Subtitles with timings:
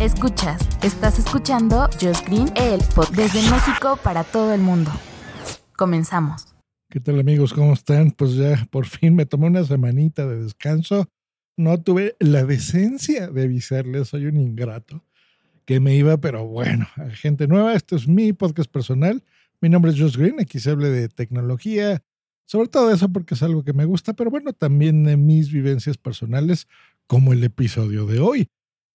[0.00, 4.90] Escuchas, estás escuchando Just Green, el pod desde México para todo el mundo.
[5.76, 6.56] Comenzamos.
[6.90, 7.52] ¿Qué tal amigos?
[7.52, 8.10] ¿Cómo están?
[8.10, 11.08] Pues ya por fin me tomé una semanita de descanso.
[11.56, 15.04] No tuve la decencia de avisarles, soy un ingrato,
[15.64, 19.22] que me iba, pero bueno, gente nueva, esto es mi podcast personal.
[19.60, 22.02] Mi nombre es Just Green, aquí se habla de tecnología,
[22.44, 25.96] sobre todo eso porque es algo que me gusta, pero bueno, también de mis vivencias
[25.96, 26.66] personales,
[27.06, 28.48] como el episodio de hoy.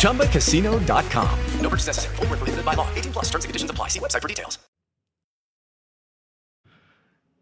[0.00, 1.38] ChumbaCasino.com.
[1.60, 2.16] No purchase necessary.
[2.16, 2.86] Full prohibited by law.
[2.94, 3.88] 18 plus terms and conditions apply.
[3.88, 4.58] See website for details.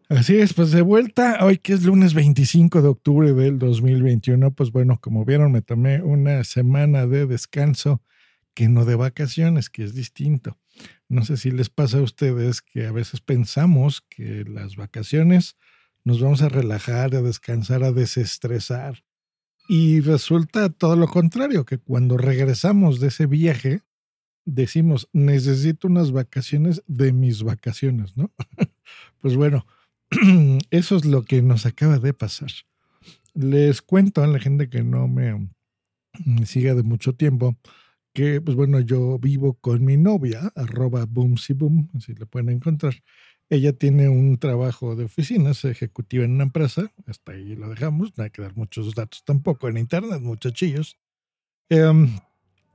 [0.09, 4.71] Así es, pues de vuelta, hoy que es lunes 25 de octubre del 2021, pues
[4.71, 8.03] bueno, como vieron, me tomé una semana de descanso,
[8.53, 10.59] que no de vacaciones, que es distinto.
[11.09, 15.57] No sé si les pasa a ustedes que a veces pensamos que las vacaciones
[16.03, 19.03] nos vamos a relajar, a descansar, a desestresar.
[19.67, 23.81] Y resulta todo lo contrario, que cuando regresamos de ese viaje,
[24.45, 28.31] decimos, necesito unas vacaciones de mis vacaciones, ¿no?
[29.21, 29.65] pues bueno,
[30.69, 32.51] eso es lo que nos acaba de pasar.
[33.33, 35.49] Les cuento a la gente que no me
[36.45, 37.57] siga de mucho tiempo
[38.13, 42.93] que, pues bueno, yo vivo con mi novia, arroba boomsy boom, así la pueden encontrar.
[43.49, 48.17] Ella tiene un trabajo de oficina, es ejecutiva en una empresa, hasta ahí lo dejamos,
[48.17, 50.97] no hay que dar muchos datos tampoco en internet, muchachillos.
[51.69, 52.07] Eh,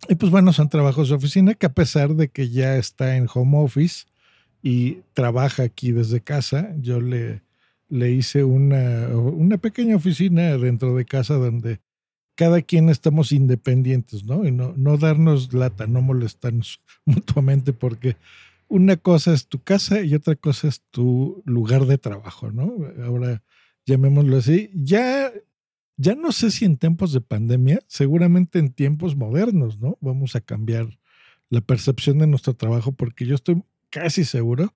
[0.08, 3.26] y pues bueno, son trabajos de oficina que a pesar de que ya está en
[3.32, 4.06] home office
[4.62, 7.42] y trabaja aquí desde casa, yo le,
[7.88, 11.80] le hice una, una pequeña oficina dentro de casa donde
[12.36, 14.46] cada quien estamos independientes, ¿no?
[14.46, 18.16] Y no, no darnos lata, no molestarnos mutuamente, porque
[18.68, 22.76] una cosa es tu casa y otra cosa es tu lugar de trabajo, ¿no?
[23.04, 23.42] Ahora
[23.86, 24.70] llamémoslo así.
[24.74, 25.32] Ya,
[25.96, 29.96] ya no sé si en tiempos de pandemia, seguramente en tiempos modernos, ¿no?
[30.00, 30.98] Vamos a cambiar
[31.50, 34.74] la percepción de nuestro trabajo, porque yo estoy casi seguro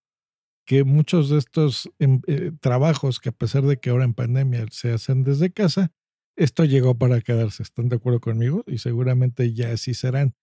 [0.65, 4.93] que muchos de estos eh, trabajos que a pesar de que ahora en pandemia se
[4.93, 5.93] hacen desde casa,
[6.37, 8.65] esto llegó para quedarse, ¿están de acuerdo conmigo?
[8.67, 10.35] Y seguramente ya así serán.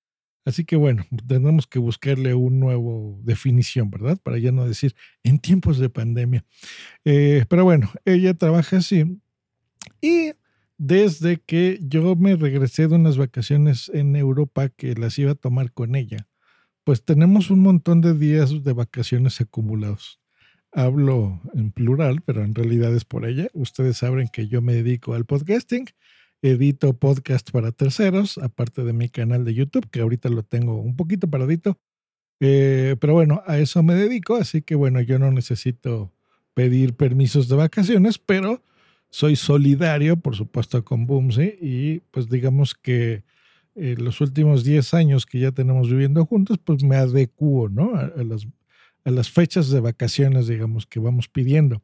[0.50, 4.18] Así que bueno, tenemos que buscarle una nueva definición, ¿verdad?
[4.22, 6.44] Para ya no decir en tiempos de pandemia.
[7.06, 9.22] Eh, pero bueno, ella trabaja así.
[10.02, 10.32] Y
[10.78, 15.72] desde que yo me regresé de unas vacaciones en Europa que las iba a tomar
[15.72, 16.28] con ella,
[16.84, 20.20] pues tenemos un montón de días de vacaciones acumulados
[20.72, 23.48] hablo en plural, pero en realidad es por ella.
[23.54, 25.86] Ustedes saben que yo me dedico al podcasting,
[26.42, 30.96] edito podcast para terceros, aparte de mi canal de YouTube, que ahorita lo tengo un
[30.96, 31.78] poquito paradito.
[32.40, 36.14] Eh, pero bueno, a eso me dedico, así que bueno, yo no necesito
[36.54, 38.64] pedir permisos de vacaciones, pero
[39.10, 43.24] soy solidario, por supuesto, con Boomsy y pues digamos que
[43.76, 47.96] eh, los últimos 10 años que ya tenemos viviendo juntos, pues me adecuo, ¿no?
[47.96, 48.48] A, a las
[49.06, 51.84] a las fechas de vacaciones, digamos, que vamos pidiendo.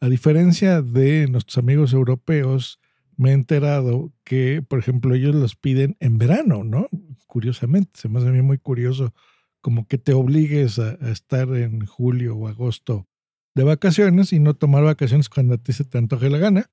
[0.00, 2.80] A diferencia de nuestros amigos europeos,
[3.16, 6.88] me he enterado que, por ejemplo, ellos los piden en verano, ¿no?
[7.26, 9.14] Curiosamente, se me hace a mí muy curioso
[9.60, 13.08] como que te obligues a, a, estar en julio o agosto
[13.54, 16.70] de vacaciones y no tomar vacaciones cuando a ti se te antoje la gana.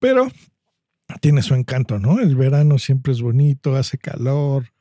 [0.00, 0.28] Pero
[1.20, 2.18] tiene su encanto, ¿no?
[2.20, 4.72] El verano siempre es bonito, hace calor,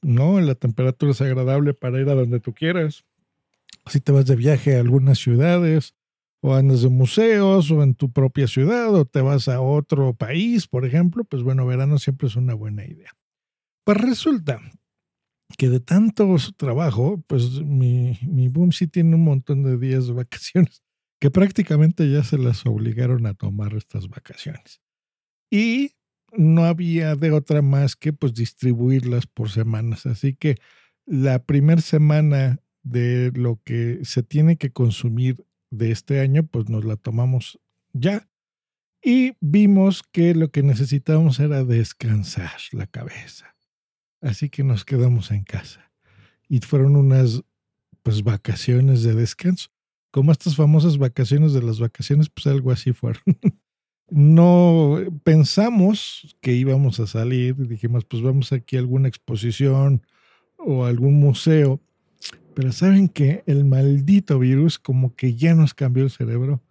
[0.00, 0.40] ¿no?
[0.40, 3.04] La temperatura es agradable para ir a donde tú quieras
[3.86, 5.94] si te vas de viaje a algunas ciudades,
[6.44, 10.66] o andas de museos, o en tu propia ciudad, o te vas a otro país,
[10.66, 13.12] por ejemplo, pues bueno, verano siempre es una buena idea.
[13.84, 14.60] Pues resulta
[15.56, 20.14] que de tanto trabajo, pues mi, mi boom sí tiene un montón de días de
[20.14, 20.82] vacaciones,
[21.20, 24.82] que prácticamente ya se las obligaron a tomar estas vacaciones.
[25.48, 25.92] Y
[26.32, 30.06] no había de otra más que pues distribuirlas por semanas.
[30.06, 30.56] Así que
[31.06, 36.84] la primera semana de lo que se tiene que consumir de este año, pues nos
[36.84, 37.58] la tomamos
[37.92, 38.28] ya.
[39.02, 43.56] Y vimos que lo que necesitábamos era descansar la cabeza.
[44.20, 45.90] Así que nos quedamos en casa.
[46.48, 47.42] Y fueron unas
[48.02, 49.70] pues vacaciones de descanso.
[50.12, 53.22] Como estas famosas vacaciones de las vacaciones, pues algo así fueron.
[54.10, 60.06] no pensamos que íbamos a salir, dijimos, pues vamos aquí a alguna exposición
[60.58, 61.80] o algún museo,
[62.54, 66.62] pero saben que el maldito virus como que ya nos cambió el cerebro.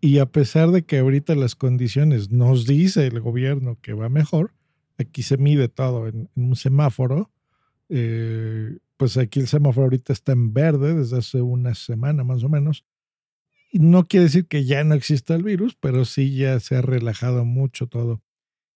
[0.00, 4.54] Y a pesar de que ahorita las condiciones nos dice el gobierno que va mejor,
[4.98, 7.30] aquí se mide todo en, un semáforo,
[7.88, 12.48] eh, pues aquí el semáforo ahorita está en verde desde hace una semana más o
[12.48, 12.84] menos.
[13.72, 16.82] Y no quiere decir que ya no exista el virus, pero sí ya se ha
[16.82, 18.22] relajado mucho todo.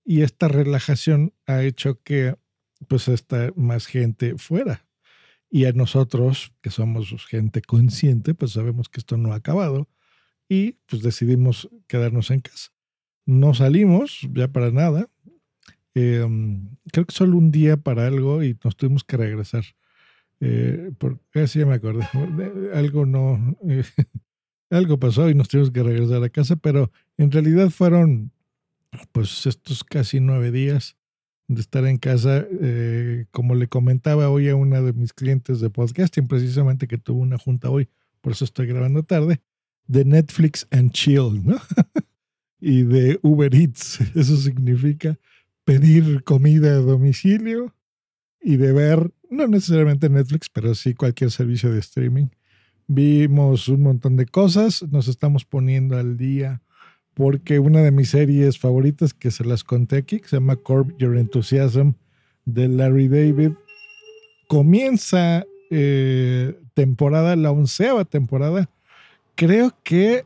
[0.05, 2.37] Y esta relajación ha hecho que
[2.87, 4.85] pues está más gente fuera.
[5.55, 9.89] Y a nosotros, que somos gente consciente, pues sabemos que esto no ha acabado
[10.49, 12.73] y pues decidimos quedarnos en casa.
[13.25, 15.09] No salimos ya para nada.
[15.95, 19.63] Em, creo que solo un día para algo y nos tuvimos que regresar.
[20.41, 22.03] Eh, porque así ya me acordé.
[22.75, 23.57] Algo no.
[24.71, 28.33] algo pasó y nos tuvimos que regresar a casa, pero en realidad fueron
[29.13, 30.97] pues estos casi nueve días
[31.49, 32.47] de estar en casa.
[32.61, 37.21] Eh, como le comentaba hoy a una de mis clientes de podcasting, precisamente que tuvo
[37.21, 37.89] una junta hoy,
[38.21, 39.41] por eso estoy grabando tarde,
[39.87, 41.57] de Netflix and Chill, ¿no?
[42.61, 44.01] y de Uber Eats.
[44.15, 45.19] Eso significa
[45.65, 47.75] pedir comida a domicilio
[48.41, 52.29] y de ver, no necesariamente Netflix, pero sí cualquier servicio de streaming.
[52.87, 56.63] Vimos un montón de cosas, nos estamos poniendo al día
[57.15, 60.97] porque una de mis series favoritas que se las conté aquí, que se llama Curb
[60.99, 61.93] Your Enthusiasm
[62.45, 63.53] de Larry David,
[64.49, 68.69] comienza eh, temporada, la onceava temporada,
[69.37, 70.25] creo que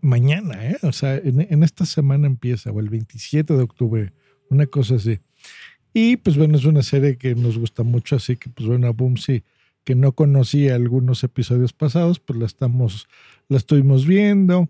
[0.00, 0.78] mañana, ¿eh?
[0.82, 4.12] o sea, en, esta semana empieza, o el 27 de octubre,
[4.50, 5.20] una cosa así.
[5.92, 9.16] Y pues bueno, es una serie que nos gusta mucho, así que pues bueno, boom,
[9.16, 9.42] sí,
[9.84, 13.08] que no conocía algunos episodios pasados, pues la estamos,
[13.48, 14.68] la estuvimos viendo.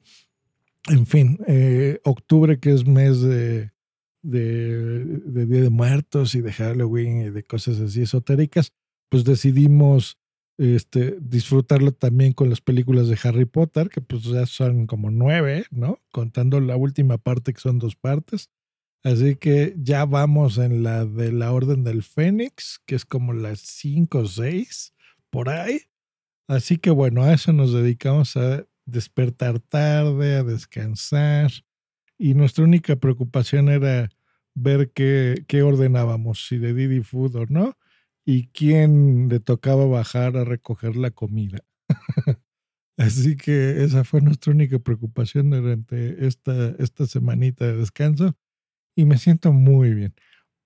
[0.86, 3.72] En fin, eh, octubre que es mes de,
[4.22, 8.72] de, Día de Muertos y de Halloween y de cosas así esotéricas,
[9.10, 10.19] pues decidimos
[10.58, 15.66] este, disfrutarlo también con las películas de Harry Potter, que pues ya son como nueve,
[15.70, 15.98] ¿no?
[16.10, 18.50] Contando la última parte que son dos partes.
[19.04, 23.60] Así que ya vamos en la de la Orden del Fénix, que es como las
[23.60, 24.94] cinco o seis,
[25.30, 25.82] por ahí.
[26.48, 31.50] Así que bueno, a eso nos dedicamos a despertar tarde, a descansar.
[32.19, 34.08] Y nuestra única preocupación era
[34.55, 37.79] ver qué, qué ordenábamos, si de Didi Food o no,
[38.25, 41.61] y quién le tocaba bajar a recoger la comida.
[42.99, 48.37] Así que esa fue nuestra única preocupación durante esta, esta semanita de descanso
[48.96, 50.14] y me siento muy bien.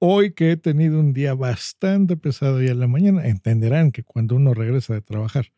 [0.01, 4.37] Hoy que he tenido un día bastante pesado y en la mañana, entenderán que cuando
[4.37, 5.53] uno regresa de trabajar,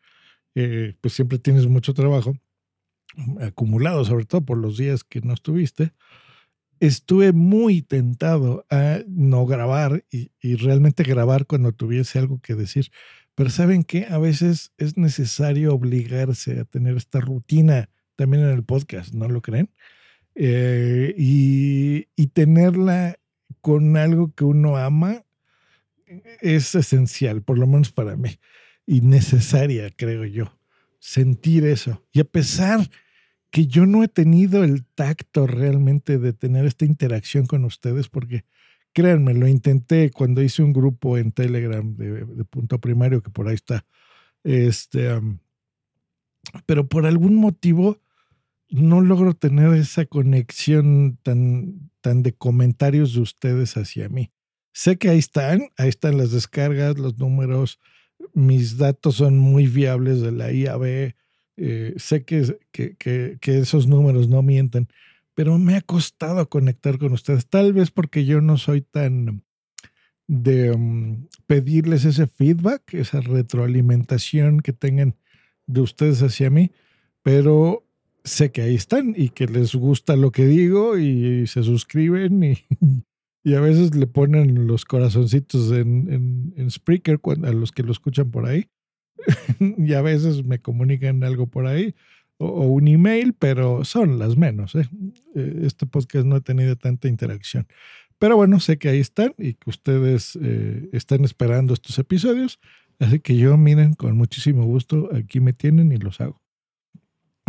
[0.55, 2.35] eh, pues siempre tienes mucho trabajo
[3.41, 5.93] acumulado, sobre todo por los días que no estuviste.
[6.79, 12.91] Estuve muy tentado a no grabar y, realmente grabar cuando tuviese algo que decir.
[13.33, 18.63] Pero saben que a veces es necesario obligarse a tener esta rutina también en el
[18.63, 19.69] podcast, ¿no lo creen?
[20.35, 23.17] Eh, y, y, tenerla
[23.61, 25.23] con algo que uno ama
[26.41, 28.37] es esencial, por lo menos para mí,
[28.85, 30.57] y necesaria, creo yo,
[31.05, 32.03] sentir eso.
[32.11, 32.89] Y a pesar
[33.51, 38.43] que yo no he tenido el tacto realmente de tener esta interacción con ustedes, porque
[38.91, 43.53] créanme, lo intenté cuando hice un grupo en Telegram de, punto primario, que por ahí
[43.53, 43.85] está,
[44.43, 45.09] este,
[46.65, 48.01] pero por algún motivo
[48.69, 54.31] no logro tener esa conexión tan, tan de comentarios de ustedes hacia mí.
[54.73, 57.79] Sé que ahí están, ahí están las descargas, los números,
[58.33, 61.13] mis datos son muy viables de la IAB,
[61.57, 64.87] eh, sé que, que, esos números no mienten,
[65.33, 69.43] pero me ha costado conectar con ustedes, tal vez porque yo no soy tan
[70.27, 75.15] de mm, pedirles ese feedback, esa retroalimentación que tengan
[75.67, 76.71] de ustedes hacia mí,
[77.23, 77.85] pero
[78.23, 82.57] sé que ahí están y que les gusta lo que digo y se suscriben y,
[83.45, 87.91] y a veces le ponen los corazoncitos en, en, en Spreaker a los que lo
[87.91, 88.65] escuchan por ahí.
[89.77, 91.93] y a veces me comunican algo por ahí
[92.37, 94.73] o, un email, pero son las menos.
[94.73, 94.89] ¿eh?
[95.35, 95.59] ¿eh?
[95.61, 97.67] Este podcast no ha tenido tanta interacción.
[98.17, 102.59] Pero bueno, sé que ahí están y que ustedes eh, están esperando estos episodios.
[102.97, 106.41] Así que yo, miren, con muchísimo gusto, aquí me tienen y los hago.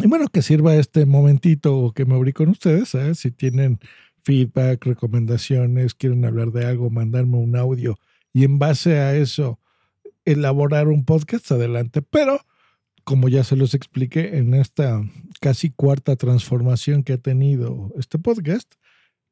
[0.02, 3.18] Y bueno, que sirva este momentito o que me abrí con ustedes, ¿sabes?
[3.18, 3.78] Si tienen
[4.26, 7.96] feedback, recomendaciones, quieren hablar de algo, mandarme un audio
[8.32, 9.60] y en base a eso
[10.24, 12.02] elaborar un podcast, adelante.
[12.02, 12.40] Pero,
[13.04, 15.00] como ya se los expliqué en esta
[15.40, 18.74] casi cuarta transformación que ha tenido este podcast,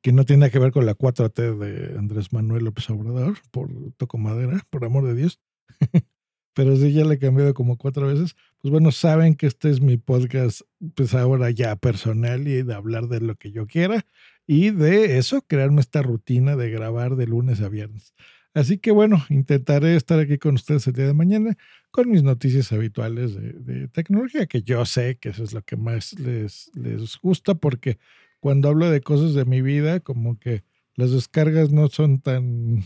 [0.01, 4.17] que no tiene que ver con la 4T de Andrés Manuel López Obrador, por toco
[4.17, 5.41] madera, por amor de Dios.
[6.55, 8.37] Pero sí, ya le he cambiado como cuatro veces.
[8.63, 10.61] Pues bueno, saben que este es mi podcast,
[10.95, 14.07] pues ahora ya personal y de hablar de lo que yo quiera
[14.47, 18.15] y de eso, crearme esta rutina de grabar de lunes a viernes.
[18.55, 21.57] Así que bueno, intentaré estar aquí con ustedes el día de mañana
[21.91, 26.19] con mis noticias habituales de, tecnología, que yo sé que eso es lo que más
[26.19, 27.99] les, les gusta, porque
[28.41, 30.63] cuando hablo de cosas de mi vida, como que
[30.95, 32.85] las descargas no son tan,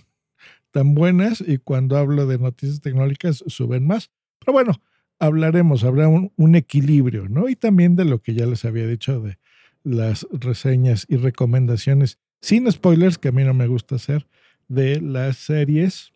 [0.70, 4.10] tan buenas y cuando hablo de noticias tecnológicas suben más.
[4.38, 4.80] Pero bueno,
[5.18, 7.48] hablaremos, habrá un, un equilibrio, ¿no?
[7.48, 9.38] Y también de lo que ya les había dicho de
[9.84, 14.26] las reseñas y recomendaciones sin spoilers, que a mí no me gusta hacer
[14.68, 16.12] de las series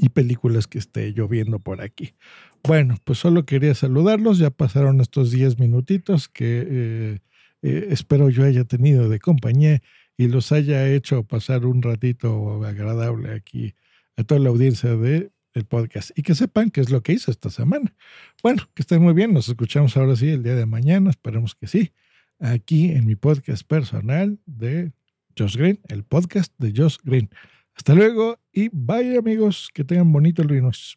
[0.00, 2.14] y películas que esté lloviendo por aquí.
[2.62, 4.38] Bueno, pues solo quería saludarlos.
[4.38, 7.18] Ya pasaron estos 10 minutitos que eh,
[7.62, 9.82] eh, espero yo haya tenido de compañía
[10.16, 13.74] y los haya hecho pasar un ratito agradable aquí
[14.16, 17.30] a toda la audiencia de el podcast y que sepan qué es lo que hice
[17.30, 17.94] esta semana.
[18.42, 19.32] Bueno, que estén muy bien.
[19.32, 21.10] Nos escuchamos ahora sí el día de mañana.
[21.10, 21.92] Esperemos que sí.
[22.40, 24.92] Aquí en mi podcast personal de
[25.38, 27.30] Josh Green, el podcast de Josh Green.
[27.74, 30.96] Hasta luego y bye amigos, que tengan bonito lunes.